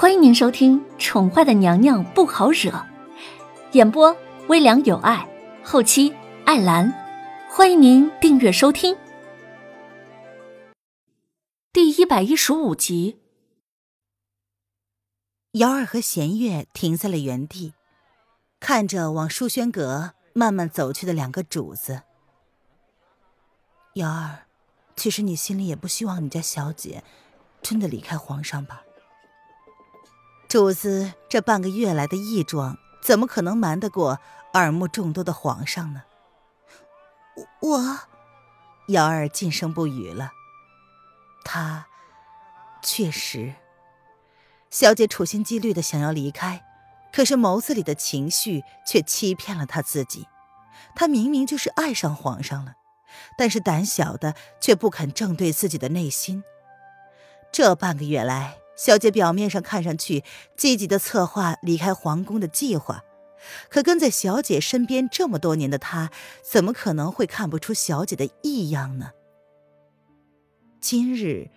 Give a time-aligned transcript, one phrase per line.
[0.00, 2.70] 欢迎您收听《宠坏的娘娘不好惹》，
[3.72, 5.28] 演播微凉有爱，
[5.64, 6.14] 后期
[6.46, 6.88] 艾兰。
[7.50, 8.96] 欢迎您订阅收听。
[11.72, 13.18] 第一百一十五集，
[15.54, 17.74] 瑶儿和弦月停在了原地，
[18.60, 22.02] 看着往书轩阁慢慢走去的两个主子。
[23.94, 24.46] 瑶儿，
[24.94, 27.02] 其实你心里也不希望你家小姐
[27.60, 28.84] 真的离开皇上吧？
[30.48, 34.18] 主子这半个月来的异状，怎么可能瞒得过
[34.54, 36.04] 耳目众多的皇上呢？
[37.60, 37.98] 我，
[38.88, 40.32] 瑶儿噤声不语了。
[41.44, 41.86] 她
[42.82, 43.56] 确实，
[44.70, 46.64] 小姐处心积虑的想要离开，
[47.12, 50.26] 可是眸子里的情绪却欺骗了她自己。
[50.94, 52.76] 她明明就是爱上皇上了，
[53.36, 56.42] 但是胆小的却不肯正对自己的内心。
[57.52, 60.22] 这半个月来，小姐表面上看上去
[60.56, 63.02] 积极的策划离开皇宫的计划，
[63.68, 66.12] 可跟在小姐身边这么多年的她，
[66.48, 69.10] 怎么可能会看不出小姐的异样呢？
[70.80, 71.50] 今日，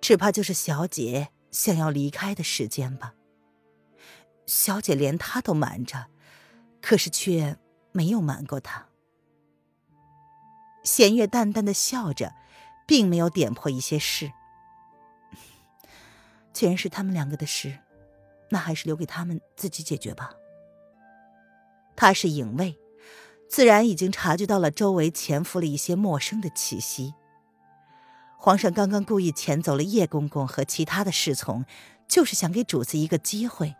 [0.00, 3.14] 只怕就是小姐想要离开的时间吧。
[4.46, 6.06] 小姐连她都瞒着，
[6.80, 7.56] 可是却
[7.90, 8.86] 没有瞒过她。
[10.84, 12.32] 弦月淡淡的笑着，
[12.86, 14.30] 并没有点破一些事。
[16.52, 17.78] 既然是他们两个的事，
[18.50, 20.32] 那还是留给他们自己解决吧。
[21.96, 22.78] 他是影卫，
[23.48, 27.14] 自然已经察觉到了周围潜伏了一些陌生的气息。
[28.36, 31.64] 皇上刚刚故意遣走了叶公公和其他的侍从，
[32.08, 33.76] 就是想给主子一个机会，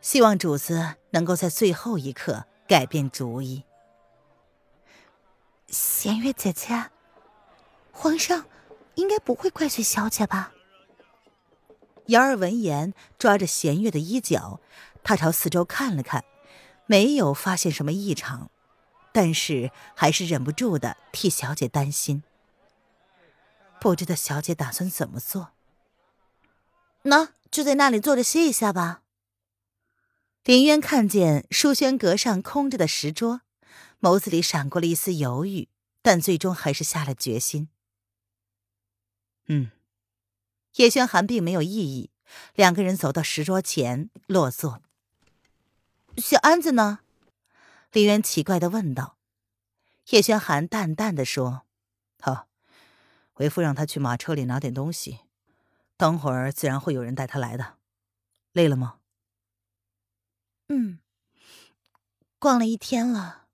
[0.00, 3.64] 希望主子能够在最后一刻改变主意。
[5.68, 6.90] 弦月姐姐，
[7.92, 8.46] 皇上
[8.94, 10.52] 应该不会怪罪小姐吧？
[12.08, 14.60] 瑶儿闻言，抓着弦月的衣角，
[15.02, 16.24] 他朝四周看了看，
[16.86, 18.50] 没有发现什么异常，
[19.12, 22.22] 但是还是忍不住的替小姐担心。
[23.80, 25.52] 不知道小姐打算怎么做？
[27.02, 29.02] 那就在那里坐着歇一下吧。
[30.44, 33.42] 林渊看见书轩阁上空着的石桌，
[34.00, 35.68] 眸子里闪过了一丝犹豫，
[36.02, 37.68] 但最终还是下了决心。
[39.48, 39.72] 嗯。
[40.76, 42.10] 叶轩寒并没有异议，
[42.54, 44.82] 两个人走到石桌前落座。
[46.16, 47.00] 小安子呢？
[47.92, 49.16] 林渊奇怪的问道。
[50.10, 51.62] 叶轩寒淡淡的说
[52.20, 52.48] ：“好，
[53.34, 55.20] 为夫让他去马车里拿点东西，
[55.96, 57.78] 等会儿自然会有人带他来的。
[58.52, 58.98] 累了吗
[60.68, 61.00] ？”“嗯，
[62.38, 63.46] 逛了一天了，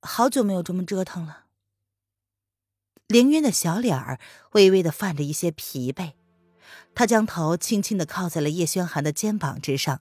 [0.00, 1.46] 好久没有这么折腾了。”
[3.10, 4.20] 凌渊的小脸儿
[4.52, 6.12] 微微的泛着一些疲惫，
[6.94, 10.00] 他将头轻轻的靠在了叶轩寒的肩膀之上，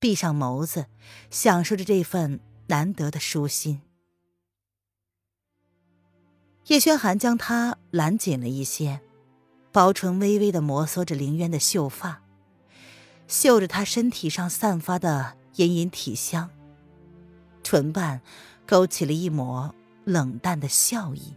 [0.00, 0.86] 闭上眸子，
[1.30, 3.82] 享受着这份难得的舒心。
[6.68, 9.02] 叶轩寒将他揽紧了一些，
[9.70, 12.22] 薄唇微微的摩挲着凌渊的秀发，
[13.28, 16.48] 嗅着他身体上散发的隐隐体香，
[17.62, 18.22] 唇瓣
[18.66, 19.74] 勾起了一抹
[20.04, 21.34] 冷淡的笑意。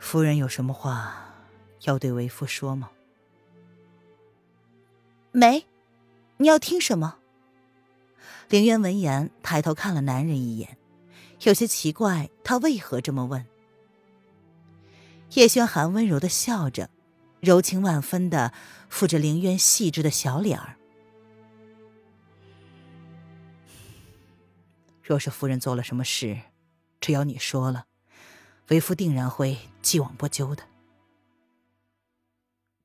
[0.00, 1.14] 夫人有什么话
[1.82, 2.90] 要对为夫说吗？
[5.30, 5.66] 没，
[6.38, 7.18] 你要听什么？
[8.48, 10.76] 凌渊闻言抬头看了男人一眼，
[11.42, 13.46] 有些奇怪，他为何这么问？
[15.34, 16.90] 叶轩寒温柔的笑着，
[17.38, 18.52] 柔情万分的
[18.90, 20.76] 抚着凌渊细致的小脸儿。
[25.02, 26.40] 若是夫人做了什么事，
[27.00, 27.84] 只要你说了。
[28.70, 30.64] 为夫定然会既往不咎的。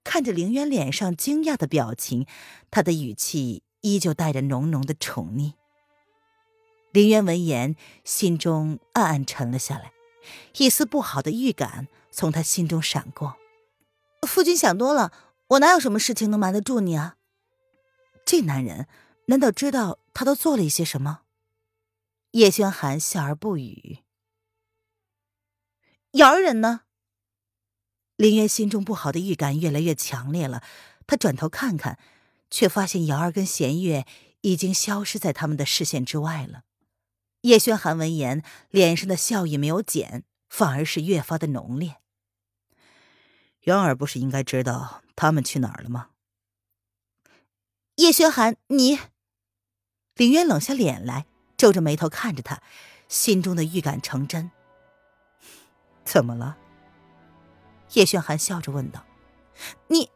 [0.04, 2.28] 看着凌渊脸上惊讶的表情，
[2.70, 5.54] 他的语气依旧带着浓浓的宠溺。
[6.92, 9.92] 凌渊闻言，心中暗暗沉了下来，
[10.58, 13.36] 一丝不好的预感从他心中闪过。
[14.22, 15.12] 夫君想多了，
[15.48, 17.18] 我哪有什么事情能瞒得住你啊？
[18.26, 18.88] 这男人
[19.26, 21.22] 难道知道他都做了一些什么？
[22.32, 24.05] 叶轩寒笑而不语。
[26.16, 26.82] 瑶儿人呢？
[28.16, 30.64] 林渊心中不好的预感越来越强烈了。
[31.06, 32.00] 他转头看看，
[32.50, 34.06] 却发现瑶儿跟弦月
[34.40, 36.64] 已经消失在他们的视线之外了。
[37.42, 41.98] 叶轩寒闻言，脸上的笑意没有减，反而是越发的浓烈。
[43.64, 46.12] 瑶儿不是应该知道他们去哪儿了吗？
[47.98, 48.98] 叶轩寒，你……
[50.16, 51.26] 林渊冷下脸来，
[51.58, 52.64] 皱着眉头看着他，
[53.10, 54.52] 心中的预感成真。
[56.06, 56.56] 怎么了？
[57.94, 59.04] 叶轩寒笑着问道
[59.88, 60.10] ：“你，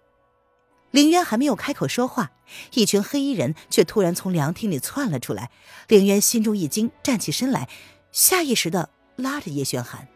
[0.91, 2.31] 凌渊还没有开口说话，
[2.73, 5.51] 一群黑衣人却突然从凉亭里窜了出来。
[5.87, 7.67] 凌渊心中一惊，站起身来，
[8.11, 10.07] 下意识的拉着叶轩寒。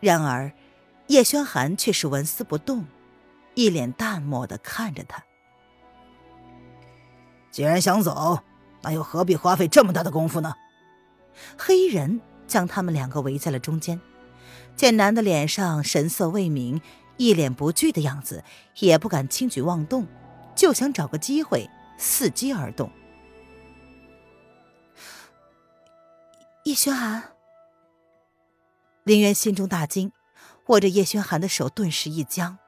[0.00, 0.52] 然而，
[1.08, 2.86] 叶轩寒却是纹丝不动，
[3.54, 5.24] 一脸淡漠的看着他。
[7.50, 8.42] 既然想走，
[8.82, 10.54] 那又何必花费这么大的功夫呢？
[11.56, 14.00] 黑衣人将他们两个围在了中间，
[14.78, 16.80] 见男的脸上神色未明。
[17.20, 18.44] 一脸不惧的样子，
[18.78, 20.06] 也不敢轻举妄动，
[20.54, 22.92] 就想找个机会伺机而动。
[26.62, 27.32] 叶轩寒，
[29.02, 30.12] 林渊心中大惊，
[30.66, 32.58] 握着叶轩寒的手顿时一僵。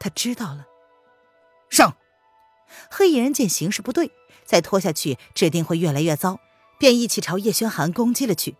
[0.00, 0.66] 他知道了，
[1.70, 1.96] 上！
[2.90, 4.10] 黑衣人见形势不对，
[4.44, 6.40] 再拖下去指定会越来越糟，
[6.76, 8.56] 便一起朝叶轩寒攻击了去。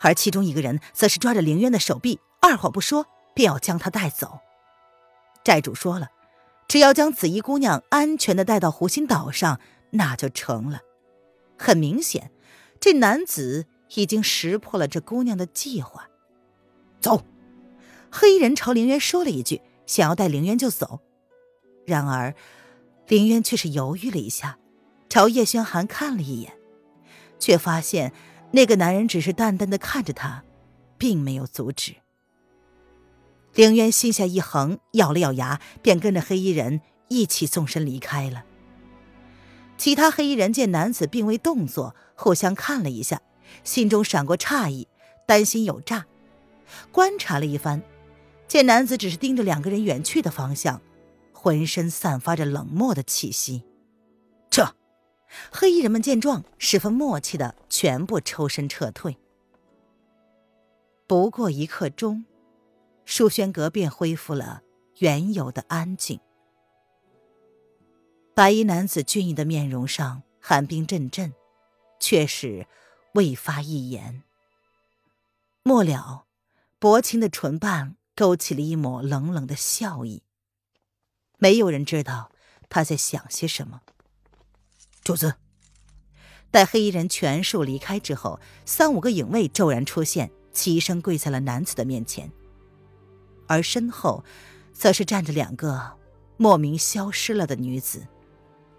[0.00, 4.40] 而其中一个人则是抓着凌渊的手臂，二话不说便要将他带走。
[5.44, 6.10] 寨主说了，
[6.68, 9.60] 只要将紫衣姑娘安全的带到湖心岛上，
[9.90, 10.80] 那就成了。
[11.58, 12.30] 很明显，
[12.80, 16.08] 这男子已经识破了这姑娘的计划。
[17.00, 17.24] 走！
[18.10, 21.00] 黑衣人朝凌渊说了一句，想要带凌渊就走。
[21.86, 22.34] 然而，
[23.08, 24.58] 凌渊却是犹豫了一下，
[25.08, 26.52] 朝叶轩寒看了一眼，
[27.38, 28.12] 却发现
[28.52, 30.44] 那个男人只是淡淡的看着他，
[30.98, 31.96] 并没有阻止。
[33.54, 38.44] 凌渊心下一横，咬了咬牙，便跟着黑衣人一起纵身离开了。
[39.76, 43.20] 其他黑衣人见男子并未动作，互相看了一下，
[43.64, 44.86] 心中闪过诧异，
[45.26, 46.06] 担心有诈。
[46.90, 47.82] 观察了一番，
[48.46, 50.80] 见男子只是盯着两个人远去的方向，
[51.32, 53.64] 浑身散发着冷漠的气息。
[55.50, 59.16] 黑衣人们见状，十分默契的全部抽身撤退。
[61.06, 62.24] 不过一刻钟。
[63.04, 64.62] 书轩阁便恢复了
[64.98, 66.20] 原有的安静。
[68.32, 71.34] 白衣男子俊逸的面容上寒冰阵阵，
[71.98, 72.68] 却是
[73.14, 74.22] 未发一言。
[75.64, 76.26] 末了，
[76.78, 80.22] 薄情的唇瓣勾起了一抹冷冷的笑意。
[81.38, 82.30] 没有人知道
[82.68, 83.82] 他在想些什么。
[85.04, 85.34] 主子，
[86.52, 92.30] 待黑衣人全数离开之后，三五个影卫骤然出现，齐声跪在了男子的面前。
[93.48, 94.24] 而身后，
[94.72, 95.98] 则是站着两个
[96.36, 98.06] 莫名消失了的女子，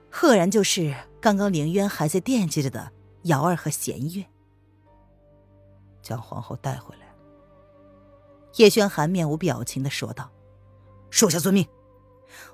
[0.10, 2.92] 赫然就是刚刚凌渊还在惦记着的
[3.24, 4.26] 瑶儿和弦月。
[6.02, 7.04] 将皇后带回来。
[8.56, 10.32] 叶轩寒面无表情的说道
[11.12, 11.68] ：“属下遵命。”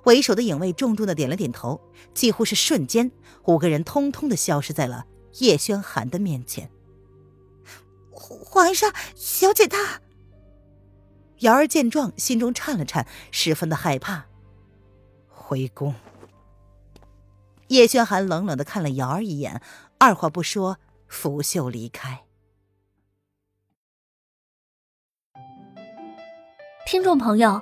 [0.04, 1.82] 为首的影卫重重的点了点头，
[2.14, 3.12] 几乎是瞬间，
[3.46, 5.06] 五个人通通的消失在了
[5.40, 6.70] 叶轩寒的面前。
[8.12, 10.02] 皇上，小姐她。
[11.40, 14.26] 瑶儿见状，心中颤了颤，十分的害怕。
[15.28, 15.96] 回宫。
[17.70, 19.62] 叶轩寒冷冷的看了瑶儿一眼，
[19.98, 20.78] 二话不说，
[21.08, 22.26] 拂袖离开。
[26.86, 27.62] 听众朋友，